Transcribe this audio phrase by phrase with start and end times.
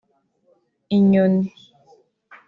[0.97, 1.47] inyoni